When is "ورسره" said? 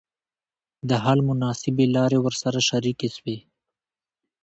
2.21-2.59